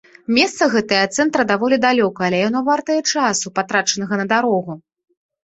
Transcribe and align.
Месца 0.35 0.67
гэтае 0.75 1.01
ад 1.07 1.11
цэнтра 1.17 1.43
даволі 1.51 1.77
далёка, 1.87 2.19
але 2.29 2.39
яно 2.47 2.59
вартае 2.71 2.97
часу, 3.13 3.45
патрачанага 3.61 4.13
на 4.25 4.29
дарогу. 4.35 4.71